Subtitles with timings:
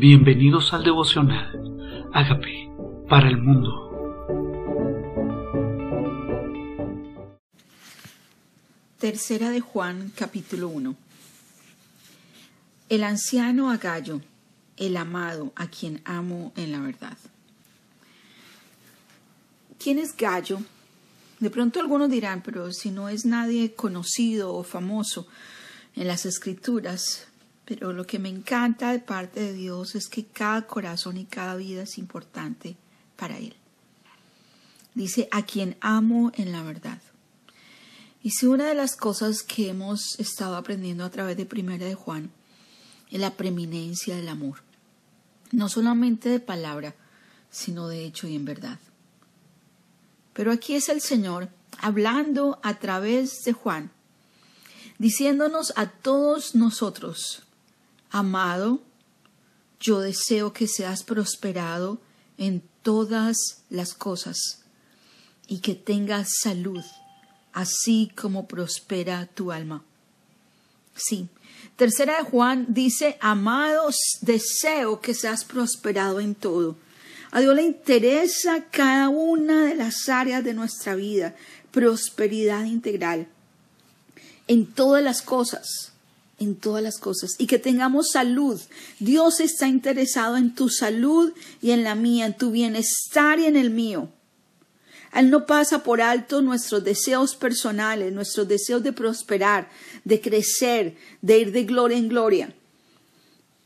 [0.00, 2.08] Bienvenidos al devocional.
[2.14, 2.72] Hágame
[3.06, 3.68] para el mundo.
[8.98, 10.96] Tercera de Juan, capítulo 1.
[12.88, 14.22] El anciano Agallo,
[14.78, 17.18] el amado a quien amo en la verdad.
[19.78, 20.60] ¿Quién es Gallo?
[21.40, 25.26] De pronto algunos dirán, pero si no es nadie conocido o famoso
[25.94, 27.29] en las escrituras,
[27.70, 31.54] pero lo que me encanta de parte de Dios es que cada corazón y cada
[31.54, 32.76] vida es importante
[33.14, 33.54] para Él.
[34.96, 37.00] Dice, a quien amo en la verdad.
[38.24, 41.94] Y si una de las cosas que hemos estado aprendiendo a través de Primera de
[41.94, 42.32] Juan
[43.08, 44.64] es la preeminencia del amor.
[45.52, 46.96] No solamente de palabra,
[47.52, 48.80] sino de hecho y en verdad.
[50.32, 53.92] Pero aquí es el Señor hablando a través de Juan,
[54.98, 57.44] diciéndonos a todos nosotros,
[58.10, 58.82] Amado,
[59.78, 62.00] yo deseo que seas prosperado
[62.38, 64.62] en todas las cosas
[65.46, 66.84] y que tengas salud,
[67.52, 69.84] así como prospera tu alma.
[70.94, 71.28] Sí.
[71.76, 76.76] Tercera de Juan dice, amados, deseo que seas prosperado en todo.
[77.30, 81.34] A Dios le interesa cada una de las áreas de nuestra vida,
[81.70, 83.28] prosperidad integral,
[84.46, 85.89] en todas las cosas
[86.40, 88.60] en todas las cosas y que tengamos salud.
[88.98, 91.32] Dios está interesado en tu salud
[91.62, 94.08] y en la mía, en tu bienestar y en el mío.
[95.12, 99.68] Él no pasa por alto nuestros deseos personales, nuestros deseos de prosperar,
[100.04, 102.54] de crecer, de ir de gloria en gloria.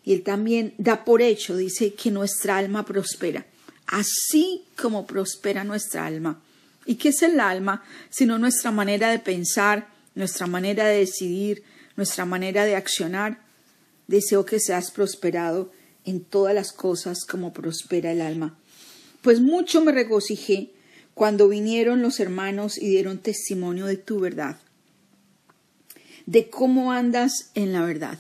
[0.05, 3.47] Y Él también da por hecho, dice, que nuestra alma prospera,
[3.87, 6.43] así como prospera nuestra alma.
[6.87, 7.85] ¿Y qué es el alma?
[8.11, 11.63] Sino nuestra manera de pensar, nuestra manera de decidir,
[11.97, 13.45] nuestra manera de accionar.
[14.07, 15.73] Deseo que seas prosperado
[16.05, 18.59] en todas las cosas como prospera el alma.
[19.23, 20.73] Pues mucho me regocijé
[21.15, 24.59] cuando vinieron los hermanos y dieron testimonio de tu verdad,
[26.27, 28.19] de cómo andas en la verdad.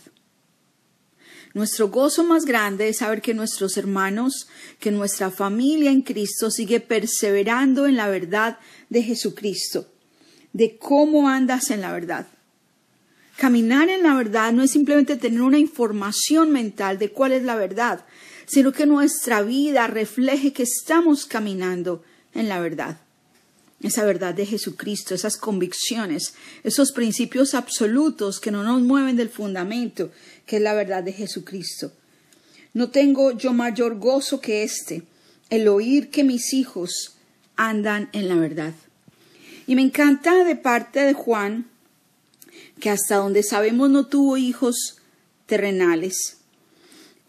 [1.52, 4.48] Nuestro gozo más grande es saber que nuestros hermanos,
[4.80, 8.58] que nuestra familia en Cristo sigue perseverando en la verdad
[8.88, 9.88] de Jesucristo,
[10.52, 12.26] de cómo andas en la verdad.
[13.36, 17.56] Caminar en la verdad no es simplemente tener una información mental de cuál es la
[17.56, 18.04] verdad,
[18.46, 22.98] sino que nuestra vida refleje que estamos caminando en la verdad.
[23.82, 30.10] Esa verdad de Jesucristo, esas convicciones, esos principios absolutos que no nos mueven del fundamento,
[30.46, 31.92] que es la verdad de Jesucristo.
[32.72, 35.02] No tengo yo mayor gozo que este,
[35.50, 37.16] el oír que mis hijos
[37.56, 38.74] andan en la verdad.
[39.66, 41.66] Y me encanta de parte de Juan
[42.84, 44.98] que hasta donde sabemos no tuvo hijos
[45.46, 46.36] terrenales,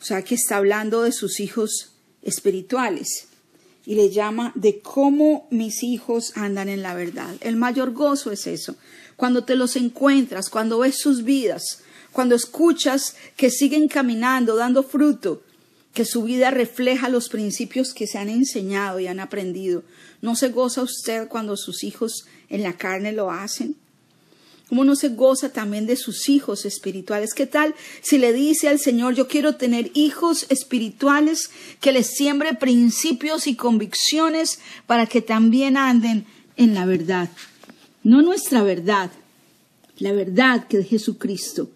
[0.02, 3.28] o sea que está hablando de sus hijos espirituales
[3.86, 7.34] y le llama de cómo mis hijos andan en la verdad.
[7.40, 8.76] El mayor gozo es eso,
[9.16, 15.42] cuando te los encuentras, cuando ves sus vidas, cuando escuchas que siguen caminando, dando fruto,
[15.94, 19.84] que su vida refleja los principios que se han enseñado y han aprendido.
[20.22, 23.78] ¿No se goza usted cuando sus hijos en la carne lo hacen?
[24.70, 27.36] ¿Cómo no se goza también de sus hijos espirituales?
[27.36, 32.56] ¿Qué tal si le dice al Señor, yo quiero tener hijos espirituales que les siembre
[32.56, 36.26] principios y convicciones para que también anden
[36.58, 37.30] en la verdad?
[38.04, 39.12] No nuestra verdad,
[40.00, 41.70] la verdad que es Jesucristo.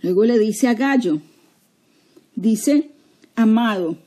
[0.00, 1.20] Luego le dice a Gallo,
[2.34, 2.90] dice,
[3.34, 3.98] amado,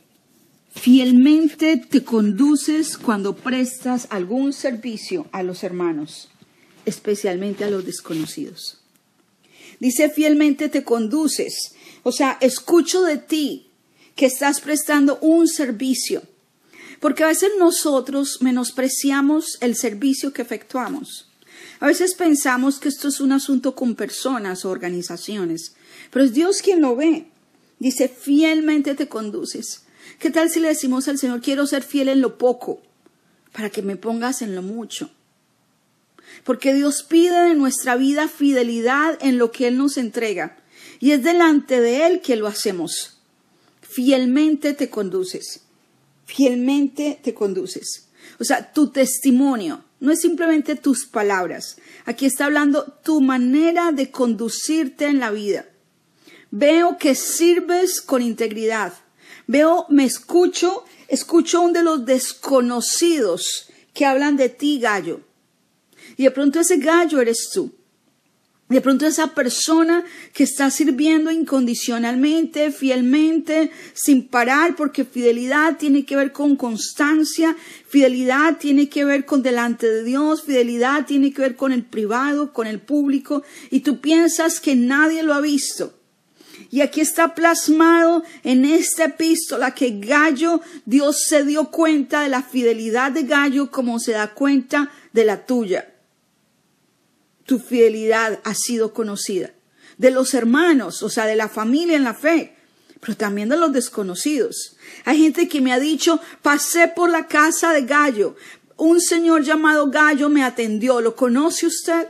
[0.71, 6.29] fielmente te conduces cuando prestas algún servicio a los hermanos
[6.85, 8.79] especialmente a los desconocidos.
[9.79, 11.73] Dice, fielmente te conduces,
[12.03, 13.69] o sea, escucho de ti
[14.15, 16.23] que estás prestando un servicio,
[16.99, 21.29] porque a veces nosotros menospreciamos el servicio que efectuamos.
[21.79, 25.75] A veces pensamos que esto es un asunto con personas o organizaciones,
[26.11, 27.27] pero es Dios quien lo ve.
[27.79, 29.83] Dice, fielmente te conduces.
[30.19, 32.81] ¿Qué tal si le decimos al Señor, quiero ser fiel en lo poco,
[33.53, 35.09] para que me pongas en lo mucho?
[36.43, 40.57] Porque Dios pide de nuestra vida fidelidad en lo que Él nos entrega.
[40.99, 43.19] Y es delante de Él que lo hacemos.
[43.81, 45.61] Fielmente te conduces.
[46.25, 48.07] Fielmente te conduces.
[48.39, 51.77] O sea, tu testimonio no es simplemente tus palabras.
[52.05, 55.65] Aquí está hablando tu manera de conducirte en la vida.
[56.51, 58.93] Veo que sirves con integridad.
[59.47, 65.21] Veo, me escucho, escucho un de los desconocidos que hablan de ti, gallo.
[66.19, 67.71] Y de pronto ese gallo eres tú.
[68.67, 76.17] De pronto esa persona que está sirviendo incondicionalmente, fielmente, sin parar, porque fidelidad tiene que
[76.17, 77.55] ver con constancia,
[77.87, 82.51] fidelidad tiene que ver con delante de Dios, fidelidad tiene que ver con el privado,
[82.51, 85.93] con el público, y tú piensas que nadie lo ha visto.
[86.69, 92.43] Y aquí está plasmado en esta epístola que Gallo, Dios se dio cuenta de la
[92.43, 95.93] fidelidad de Gallo como se da cuenta de la tuya
[97.49, 99.49] tu fidelidad ha sido conocida.
[99.97, 102.53] De los hermanos, o sea, de la familia en la fe,
[102.99, 104.77] pero también de los desconocidos.
[105.03, 108.35] Hay gente que me ha dicho, pasé por la casa de Gallo,
[108.77, 112.09] un señor llamado Gallo me atendió, ¿lo conoce usted?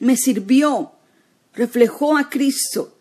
[0.00, 0.90] Me sirvió,
[1.54, 2.92] reflejó a Cristo,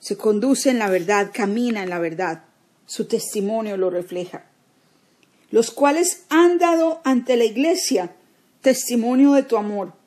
[0.00, 2.44] se conduce en la verdad, camina en la verdad,
[2.84, 4.44] su testimonio lo refleja.
[5.50, 8.14] Los cuales han dado ante la iglesia
[8.60, 9.98] testimonio de tu amor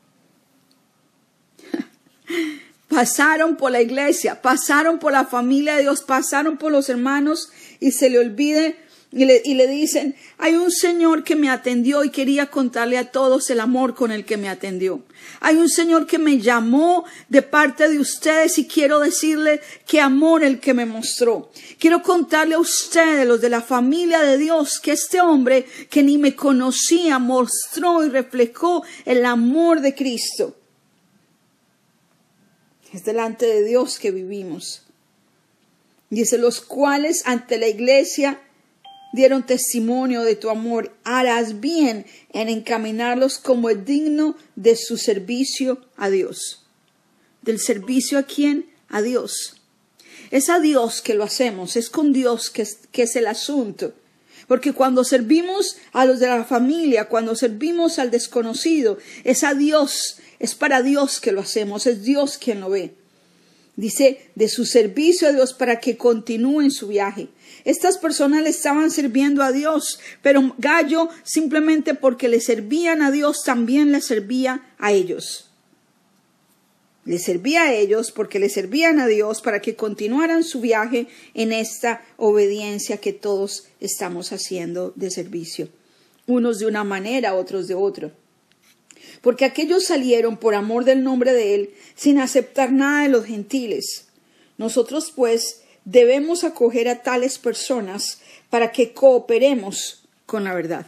[2.87, 7.49] pasaron por la iglesia, pasaron por la familia de Dios, pasaron por los hermanos
[7.79, 8.77] y se le olvide
[9.15, 13.11] y le, y le, dicen, hay un Señor que me atendió y quería contarle a
[13.11, 15.03] todos el amor con el que me atendió.
[15.39, 20.43] Hay un Señor que me llamó de parte de ustedes y quiero decirle qué amor
[20.43, 21.51] el que me mostró.
[21.77, 26.17] Quiero contarle a ustedes, los de la familia de Dios, que este hombre que ni
[26.17, 30.55] me conocía mostró y reflejó el amor de Cristo.
[32.93, 34.83] Es delante de Dios que vivimos.
[36.11, 38.39] Dice, los cuales ante la iglesia
[39.13, 45.81] dieron testimonio de tu amor, harás bien en encaminarlos como es digno de su servicio
[45.97, 46.67] a Dios.
[47.41, 48.69] ¿Del servicio a quién?
[48.89, 49.59] A Dios.
[50.29, 53.93] Es a Dios que lo hacemos, es con Dios que es, que es el asunto.
[54.47, 60.17] Porque cuando servimos a los de la familia, cuando servimos al desconocido, es a Dios
[60.43, 62.95] es para Dios que lo hacemos, es Dios quien lo ve.
[63.77, 67.29] Dice, de su servicio a Dios para que continúen su viaje.
[67.63, 73.43] Estas personas le estaban sirviendo a Dios, pero Gallo simplemente porque le servían a Dios
[73.45, 75.49] también le servía a ellos.
[77.05, 81.53] Le servía a ellos porque le servían a Dios para que continuaran su viaje en
[81.53, 85.69] esta obediencia que todos estamos haciendo de servicio.
[86.27, 88.11] Unos de una manera, otros de otra
[89.21, 94.07] porque aquellos salieron por amor del nombre de Él sin aceptar nada de los gentiles.
[94.57, 98.19] Nosotros, pues, debemos acoger a tales personas
[98.49, 100.87] para que cooperemos con la verdad.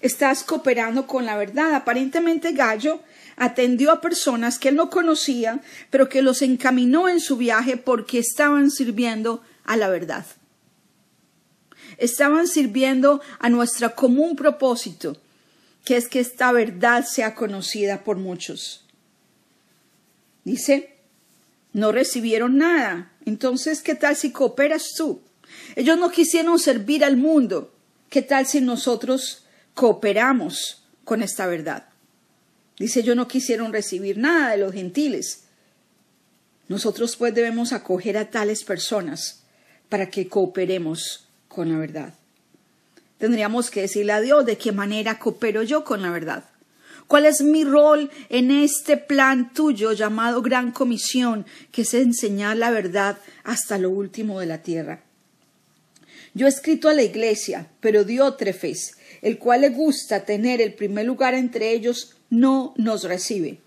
[0.00, 1.74] Estás cooperando con la verdad.
[1.74, 3.00] Aparentemente Gallo
[3.36, 8.18] atendió a personas que él no conocía, pero que los encaminó en su viaje porque
[8.18, 10.26] estaban sirviendo a la verdad.
[11.96, 15.16] Estaban sirviendo a nuestro común propósito,
[15.88, 18.84] que es que esta verdad sea conocida por muchos.
[20.44, 20.98] Dice,
[21.72, 23.10] no recibieron nada.
[23.24, 25.22] Entonces, ¿qué tal si cooperas tú?
[25.76, 27.72] Ellos no quisieron servir al mundo.
[28.10, 31.88] ¿Qué tal si nosotros cooperamos con esta verdad?
[32.78, 35.44] Dice, ellos no quisieron recibir nada de los gentiles.
[36.68, 39.44] Nosotros pues debemos acoger a tales personas
[39.88, 42.17] para que cooperemos con la verdad
[43.18, 46.44] tendríamos que decirle a Dios de qué manera coopero yo con la verdad.
[47.06, 52.70] ¿Cuál es mi rol en este plan tuyo llamado Gran Comisión, que es enseñar la
[52.70, 55.02] verdad hasta lo último de la tierra?
[56.34, 61.06] Yo he escrito a la iglesia, pero Diótrefes, el cual le gusta tener el primer
[61.06, 63.58] lugar entre ellos, no nos recibe.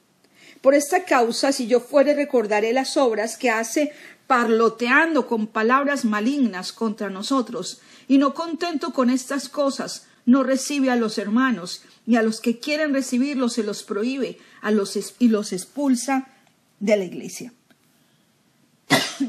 [0.61, 3.91] Por esta causa, si yo fuere, recordaré las obras que hace
[4.31, 10.95] parloteando con palabras malignas contra nosotros, y no contento con estas cosas, no recibe a
[10.95, 15.51] los hermanos, y a los que quieren recibirlos se los prohíbe a los y los
[15.51, 16.29] expulsa
[16.79, 17.51] de la iglesia.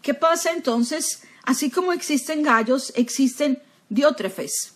[0.00, 1.24] ¿Qué pasa entonces?
[1.42, 4.73] Así como existen gallos, existen diótrefes.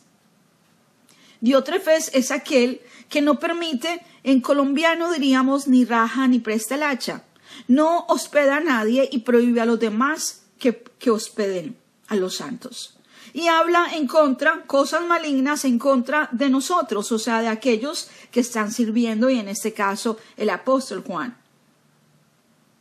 [1.41, 7.23] Diótrefes es aquel que no permite, en colombiano diríamos, ni raja ni presta el hacha.
[7.67, 11.77] No hospeda a nadie y prohíbe a los demás que, que hospeden
[12.09, 12.95] a los santos.
[13.33, 18.41] Y habla en contra, cosas malignas en contra de nosotros, o sea, de aquellos que
[18.41, 21.37] están sirviendo, y en este caso el apóstol Juan.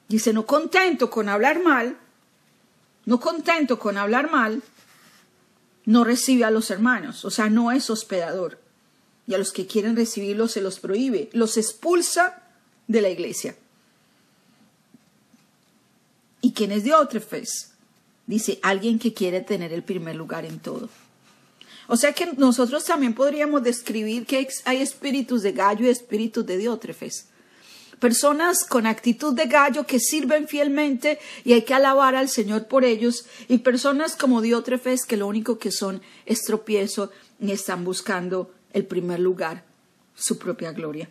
[0.08, 1.98] Dice, no contento con hablar mal,
[3.06, 4.64] no contento con hablar mal,
[5.88, 8.60] no recibe a los hermanos, o sea, no es hospedador
[9.26, 12.44] y a los que quieren recibirlos se los prohíbe, los expulsa
[12.88, 13.56] de la iglesia.
[16.42, 17.72] ¿Y quién es Diótrefes?
[18.26, 20.90] Dice, alguien que quiere tener el primer lugar en todo.
[21.88, 26.58] O sea que nosotros también podríamos describir que hay espíritus de gallo y espíritus de
[26.58, 27.28] diótrefes.
[28.00, 32.86] Personas con actitud de gallo que sirven fielmente y hay que alabar al Señor por
[32.86, 38.52] ellos, y personas como diótrefes que lo único que son es tropiezo y están buscando
[38.74, 39.64] el primer lugar,
[40.16, 41.10] su propia gloria.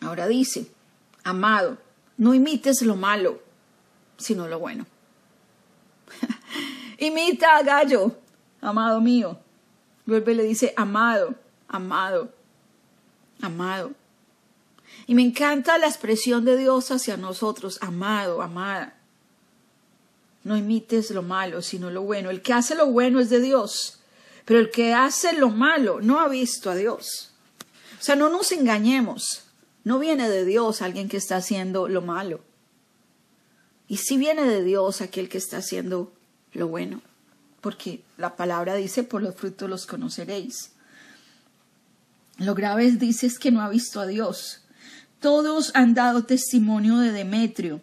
[0.00, 0.70] Ahora dice,
[1.24, 1.78] amado,
[2.16, 3.42] no imites lo malo,
[4.16, 4.86] sino lo bueno.
[6.98, 8.16] Imita a Gallo,
[8.60, 9.38] amado mío.
[10.06, 11.34] Vuelve y le dice, amado,
[11.68, 12.32] amado,
[13.40, 13.92] amado.
[15.06, 18.94] Y me encanta la expresión de Dios hacia nosotros, amado, amada.
[20.44, 22.30] No imites lo malo, sino lo bueno.
[22.30, 24.00] El que hace lo bueno es de Dios,
[24.44, 27.32] pero el que hace lo malo no ha visto a Dios.
[27.98, 29.44] O sea, no nos engañemos.
[29.84, 32.40] No viene de Dios alguien que está haciendo lo malo.
[33.88, 36.12] Y sí viene de Dios aquel que está haciendo
[36.52, 37.00] lo bueno,
[37.62, 40.72] porque la palabra dice, por los frutos los conoceréis.
[42.38, 44.64] Lo grave dice, es que no ha visto a Dios.
[45.20, 47.82] Todos han dado testimonio de Demetrio.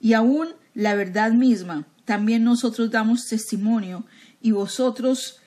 [0.00, 4.04] Y aún la verdad misma, también nosotros damos testimonio,
[4.40, 5.40] y vosotros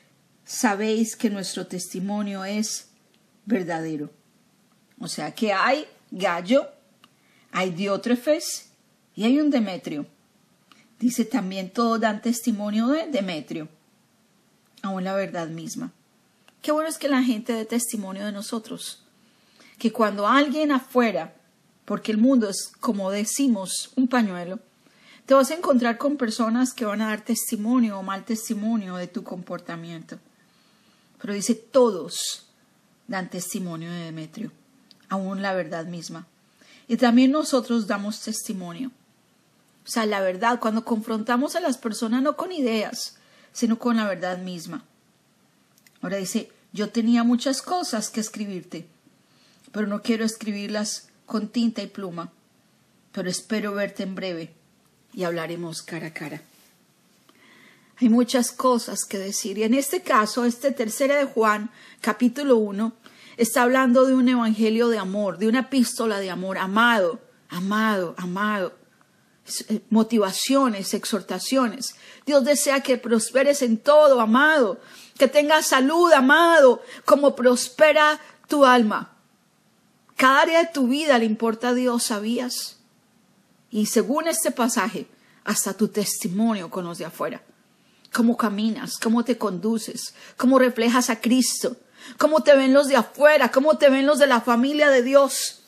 [0.44, 2.90] sabéis que nuestro testimonio es
[3.46, 4.12] verdadero.
[5.00, 6.68] O sea que hay gallo,
[7.52, 8.70] hay diótrefes
[9.16, 10.06] y hay un Demetrio.
[11.00, 13.68] Dice también todos dan testimonio de Demetrio,
[14.82, 15.92] aún la verdad misma.
[16.66, 19.04] Qué bueno es que la gente dé testimonio de nosotros.
[19.78, 21.36] Que cuando alguien afuera,
[21.86, 24.58] porque el mundo es, como decimos, un pañuelo,
[25.28, 29.06] te vas a encontrar con personas que van a dar testimonio o mal testimonio de
[29.06, 30.18] tu comportamiento.
[31.22, 32.48] Pero dice todos
[33.08, 34.52] dan testimonio de Demetrio,
[35.10, 36.26] aún la verdad misma.
[36.88, 38.90] Y también nosotros damos testimonio.
[39.86, 43.18] O sea, la verdad, cuando confrontamos a las personas no con ideas,
[43.54, 44.84] sino con la verdad misma.
[46.02, 48.86] Ahora dice, yo tenía muchas cosas que escribirte,
[49.72, 52.34] pero no quiero escribirlas con tinta y pluma,
[53.14, 54.54] pero espero verte en breve
[55.14, 56.42] y hablaremos cara a cara.
[58.02, 62.92] Hay muchas cosas que decir y en este caso, este tercero de Juan, capítulo 1,
[63.38, 68.74] está hablando de un evangelio de amor, de una epístola de amor, amado, amado, amado.
[69.70, 71.96] Eh, motivaciones, exhortaciones.
[72.26, 74.80] Dios desea que prosperes en todo, amado,
[75.18, 79.18] que tengas salud, amado, como prospera tu alma.
[80.16, 82.78] Cada área de tu vida le importa a Dios, ¿sabías?
[83.70, 85.08] Y según este pasaje,
[85.44, 87.42] hasta tu testimonio con los de afuera.
[88.14, 91.76] Cómo caminas, cómo te conduces, cómo reflejas a Cristo,
[92.18, 95.62] cómo te ven los de afuera, cómo te ven los de la familia de Dios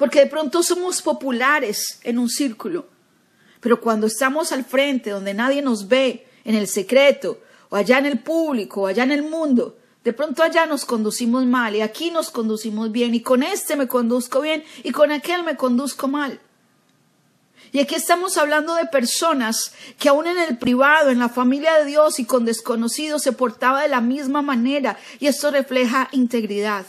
[0.00, 2.88] porque de pronto somos populares en un círculo,
[3.60, 7.38] pero cuando estamos al frente, donde nadie nos ve, en el secreto,
[7.70, 11.44] o allá en el público, o allá en el mundo, de pronto allá nos conducimos
[11.44, 15.44] mal y aquí nos conducimos bien y con este me conduzco bien y con aquel
[15.44, 16.40] me conduzco mal.
[17.72, 21.84] Y aquí estamos hablando de personas que aún en el privado, en la familia de
[21.84, 26.86] Dios y con desconocidos se portaba de la misma manera y esto refleja integridad.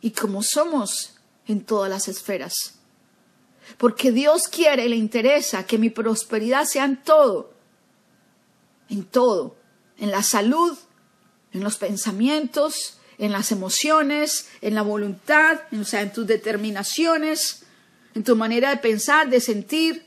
[0.00, 2.74] Y como somos en todas las esferas.
[3.76, 7.52] Porque Dios quiere y le interesa que mi prosperidad sea en todo,
[8.88, 9.56] en todo,
[9.98, 10.76] en la salud,
[11.52, 17.64] en los pensamientos, en las emociones, en la voluntad, o sea, en tus determinaciones,
[18.14, 20.06] en tu manera de pensar, de sentir,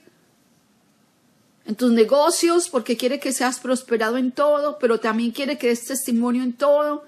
[1.66, 5.86] en tus negocios, porque quiere que seas prosperado en todo, pero también quiere que des
[5.86, 7.06] testimonio en todo,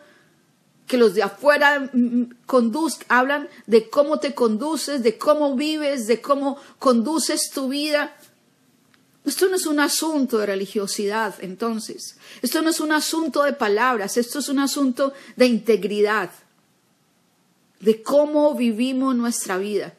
[0.87, 6.07] que los de afuera mm, mm, conduzcan, hablan de cómo te conduces, de cómo vives,
[6.07, 8.15] de cómo conduces tu vida.
[9.25, 12.17] Esto no es un asunto de religiosidad, entonces.
[12.41, 16.29] Esto no es un asunto de palabras, esto es un asunto de integridad,
[17.79, 19.93] de cómo vivimos nuestra vida,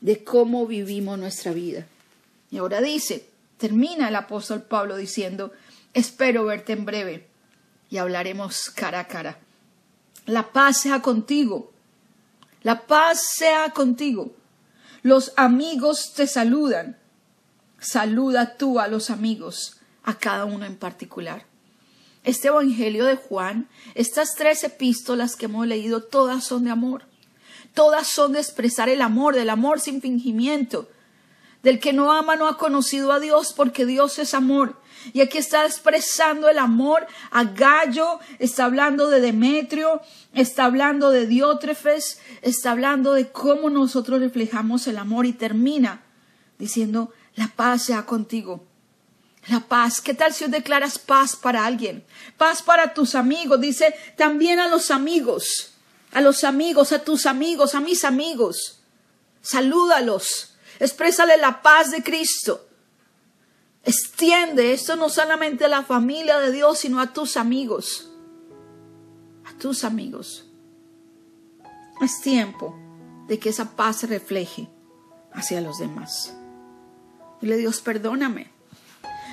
[0.00, 1.86] de cómo vivimos nuestra vida.
[2.50, 3.26] Y ahora dice,
[3.56, 5.52] termina el apóstol Pablo diciendo,
[5.94, 7.26] espero verte en breve
[7.88, 9.38] y hablaremos cara a cara.
[10.26, 11.72] La paz sea contigo.
[12.62, 14.34] La paz sea contigo.
[15.02, 16.98] Los amigos te saludan.
[17.84, 21.44] Saluda tú a los amigos, a cada uno en particular.
[22.24, 27.02] Este Evangelio de Juan, estas tres epístolas que hemos leído, todas son de amor.
[27.74, 30.88] Todas son de expresar el amor, del amor sin fingimiento.
[31.62, 34.80] Del que no ama no ha conocido a Dios porque Dios es amor.
[35.12, 40.00] Y aquí está expresando el amor a Gallo, está hablando de Demetrio,
[40.32, 46.00] está hablando de Diótrefes, está hablando de cómo nosotros reflejamos el amor y termina
[46.58, 48.64] diciendo, la paz sea contigo.
[49.48, 50.00] La paz.
[50.00, 52.04] ¿Qué tal si declaras paz para alguien?
[52.38, 53.60] Paz para tus amigos.
[53.60, 55.72] Dice también a los amigos.
[56.12, 58.80] A los amigos, a tus amigos, a mis amigos.
[59.42, 60.54] Salúdalos.
[60.78, 62.66] Exprésale la paz de Cristo.
[63.84, 68.10] Extiende esto no solamente a la familia de Dios, sino a tus amigos.
[69.44, 70.46] A tus amigos.
[72.00, 72.74] Es tiempo
[73.28, 74.68] de que esa paz se refleje
[75.32, 76.34] hacia los demás.
[77.44, 78.54] Dios, perdóname.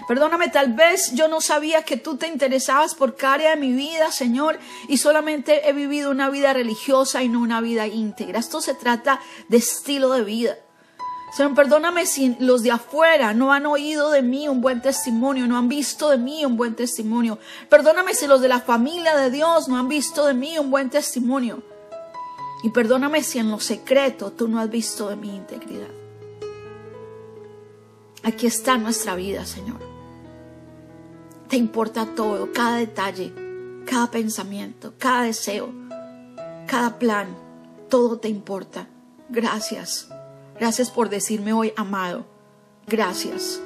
[0.07, 3.71] Perdóname, tal vez yo no sabía que tú te interesabas por cada área de mi
[3.71, 8.39] vida, Señor, y solamente he vivido una vida religiosa y no una vida íntegra.
[8.39, 10.57] Esto se trata de estilo de vida.
[11.35, 15.57] Señor, perdóname si los de afuera no han oído de mí un buen testimonio, no
[15.57, 17.39] han visto de mí un buen testimonio.
[17.69, 20.89] Perdóname si los de la familia de Dios no han visto de mí un buen
[20.89, 21.63] testimonio.
[22.63, 26.00] Y perdóname si en lo secreto tú no has visto de mi integridad.
[28.23, 29.79] Aquí está nuestra vida, Señor.
[31.47, 33.33] Te importa todo, cada detalle,
[33.85, 35.73] cada pensamiento, cada deseo,
[36.67, 37.35] cada plan,
[37.89, 38.87] todo te importa.
[39.29, 40.07] Gracias.
[40.59, 42.25] Gracias por decirme hoy amado.
[42.87, 43.59] Gracias.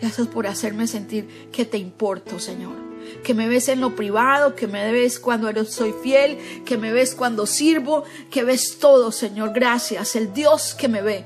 [0.00, 2.74] Gracias por hacerme sentir que te importo, Señor.
[3.22, 7.14] Que me ves en lo privado, que me ves cuando soy fiel, que me ves
[7.14, 9.52] cuando sirvo, que ves todo, Señor.
[9.54, 10.16] Gracias.
[10.16, 11.24] El Dios que me ve.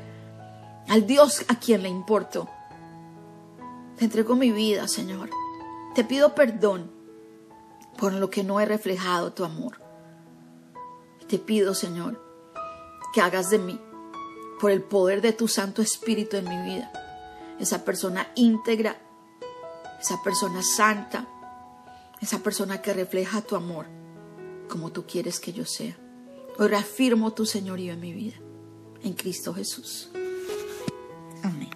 [0.89, 2.49] Al Dios a quien le importo.
[3.97, 5.31] Te entrego mi vida, Señor.
[5.95, 6.91] Te pido perdón
[7.99, 9.81] por lo que no he reflejado tu amor.
[11.29, 12.23] Te pido, Señor,
[13.15, 13.81] que hagas de mí
[14.61, 16.93] por el poder de tu Santo Espíritu en mi vida.
[17.59, 18.97] Esa persona íntegra,
[20.01, 21.27] esa persona santa,
[22.21, 23.87] esa persona que refleja tu amor
[24.69, 25.97] como tú quieres que yo sea.
[26.59, 28.37] Hoy reafirmo tu señorío en mi vida,
[29.03, 30.11] en Cristo Jesús.
[31.43, 31.76] Amén.